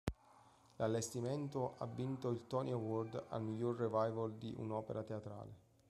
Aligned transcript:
L'allestimento 0.77 1.75
ha 1.77 1.85
vinto 1.85 2.29
il 2.29 2.47
Tony 2.47 2.71
Award 2.71 3.25
al 3.29 3.43
miglior 3.43 3.75
revival 3.75 4.33
di 4.33 4.51
un'opera 4.57 5.03
teatrale. 5.03 5.53